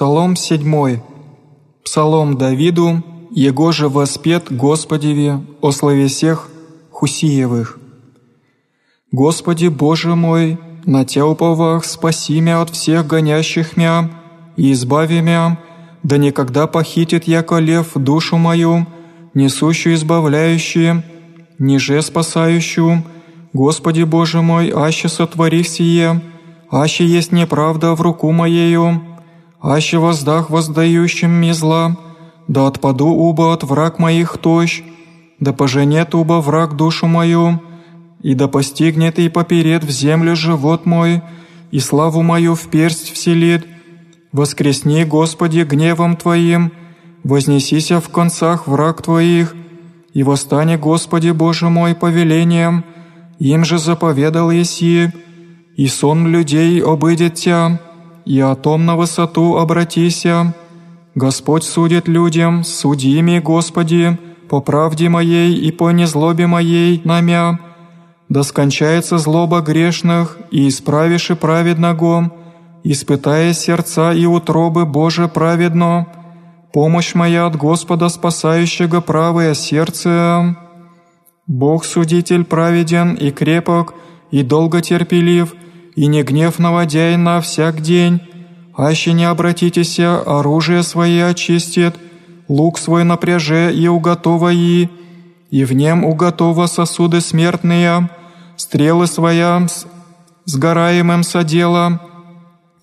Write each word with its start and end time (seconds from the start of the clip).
Псалом 0.00 0.34
7. 0.34 0.98
Псалом 1.84 2.38
Давиду, 2.38 3.04
Его 3.30 3.70
же 3.70 3.90
воспет 3.90 4.50
Господеве 4.50 5.42
о 5.60 5.72
славе 5.72 6.06
всех 6.06 6.48
Хусиевых. 6.90 7.78
Господи 9.12 9.66
Боже 9.66 10.14
мой, 10.14 10.58
на 10.86 11.04
Тя 11.04 11.26
уповах, 11.26 11.84
спаси 11.84 12.40
мя 12.40 12.62
от 12.62 12.70
всех 12.70 13.06
гонящих 13.06 13.76
мя, 13.76 14.08
и 14.56 14.72
избави 14.72 15.20
мя, 15.20 15.58
да 16.02 16.16
никогда 16.16 16.66
похитит 16.66 17.24
яко 17.28 17.58
лев 17.58 17.90
душу 17.94 18.38
мою, 18.38 18.86
несущую 19.34 19.96
избавляющую, 19.96 21.02
ниже 21.58 22.00
спасающую, 22.00 23.04
Господи 23.52 24.04
Боже 24.04 24.40
мой, 24.40 24.72
аще 24.74 25.10
сотвори 25.10 25.62
сие, 25.62 26.22
аще 26.70 27.04
есть 27.04 27.32
неправда 27.32 27.94
в 27.94 28.00
руку 28.00 28.32
моею, 28.32 29.09
аще 29.60 29.98
воздах 29.98 30.50
воздающим 30.50 31.40
ми 31.40 31.54
зла, 31.54 31.96
да 32.48 32.66
отпаду 32.66 33.06
уба 33.06 33.52
от 33.52 33.62
враг 33.62 33.98
моих 33.98 34.38
тощ, 34.38 34.82
да 35.40 35.52
поженет 35.52 36.14
уба 36.14 36.40
враг 36.40 36.76
душу 36.76 37.06
мою, 37.06 37.60
и 38.22 38.34
да 38.34 38.48
постигнет 38.48 39.18
и 39.18 39.28
поперед 39.28 39.84
в 39.84 39.90
землю 39.90 40.36
живот 40.36 40.86
мой, 40.86 41.22
и 41.70 41.80
славу 41.80 42.22
мою 42.22 42.54
в 42.54 42.68
персть 42.68 43.12
вселит. 43.12 43.66
Воскресни, 44.32 45.04
Господи, 45.04 45.60
гневом 45.60 46.16
Твоим, 46.16 46.72
вознесися 47.24 48.00
в 48.00 48.08
концах 48.08 48.66
враг 48.66 49.02
Твоих, 49.02 49.54
и 50.12 50.22
восстане, 50.22 50.76
Господи 50.76 51.30
Боже 51.30 51.68
мой, 51.68 51.94
повелением, 51.94 52.84
им 53.38 53.64
же 53.64 53.78
заповедал 53.78 54.50
Еси, 54.50 55.12
и 55.76 55.86
сон 55.86 56.26
людей 56.26 56.82
обыдет 56.82 57.34
Тя, 57.34 57.80
и 58.30 58.40
о 58.40 58.54
том 58.54 58.86
на 58.86 58.94
высоту 58.96 59.56
обратися. 59.56 60.54
Господь 61.16 61.64
судит 61.64 62.08
людям, 62.08 62.64
суди 62.64 63.22
ми, 63.22 63.40
Господи, 63.40 64.18
по 64.48 64.60
правде 64.60 65.08
моей 65.08 65.68
и 65.68 65.72
по 65.72 65.90
незлобе 65.90 66.46
моей 66.46 67.00
намя, 67.04 67.58
да 68.28 68.44
скончается 68.44 69.18
злоба 69.18 69.60
грешных, 69.60 70.38
и 70.52 70.68
исправишь 70.68 71.30
и 71.30 71.34
праведного, 71.34 72.30
испытая 72.84 73.52
сердца 73.52 74.12
и 74.12 74.26
утробы 74.26 74.86
Боже 74.86 75.26
праведно, 75.26 76.06
помощь 76.72 77.16
моя 77.16 77.46
от 77.46 77.56
Господа 77.56 78.08
спасающего 78.08 79.00
правое 79.00 79.54
сердце. 79.54 80.56
Бог 81.48 81.84
судитель 81.84 82.44
праведен 82.44 83.14
и 83.14 83.32
крепок, 83.32 83.94
и 84.30 84.44
долготерпелив, 84.44 85.54
и 85.96 86.06
не 86.06 86.22
гнев 86.22 86.58
наводяй 86.58 87.16
на 87.16 87.40
всяк 87.40 87.80
день, 87.80 88.20
аще 88.80 89.12
не 89.12 89.24
обратитеся, 89.24 90.20
оружие 90.20 90.82
свое 90.82 91.26
очистит, 91.26 91.96
лук 92.48 92.78
свой 92.78 93.04
напряже 93.04 93.74
и 93.74 93.86
уготова 93.88 94.52
и, 94.52 94.88
и 95.50 95.64
в 95.64 95.72
нем 95.72 96.04
уготова 96.04 96.66
сосуды 96.66 97.20
смертные, 97.20 98.08
стрелы 98.56 99.06
своя 99.06 99.66
с 99.68 99.86
сгораемым 100.46 101.22
содела, 101.22 102.00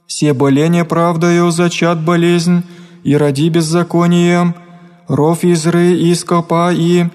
все 0.05 0.33
боление 0.33 0.85
правдою 0.85 1.51
зачат 1.51 2.03
болезнь, 2.03 2.63
и 3.03 3.15
роди 3.15 3.49
беззаконием, 3.49 4.55
ров 5.07 5.43
изры 5.43 5.93
и 5.93 6.13
скопа 6.13 6.71
и, 6.73 7.05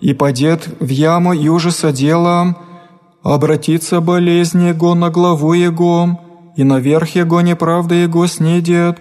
и 0.00 0.14
падет 0.14 0.68
в 0.80 0.88
яму 0.88 1.32
и 1.32 1.48
ужаса 1.48 1.92
дела, 1.92 2.56
обратится 3.22 4.00
болезнь 4.00 4.66
его 4.66 4.94
на 4.94 5.10
главу 5.10 5.52
его, 5.52 6.18
и 6.56 6.64
наверх 6.64 7.14
его 7.14 7.40
неправда 7.40 7.94
его 7.94 8.26
снедет. 8.26 9.00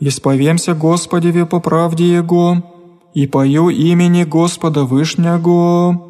Исповемся 0.00 0.74
Господеве 0.74 1.46
по 1.46 1.60
правде 1.60 2.12
его, 2.12 2.62
и 3.14 3.26
пою 3.26 3.68
имени 3.68 4.24
Господа 4.24 4.84
Вышнего». 4.84 6.07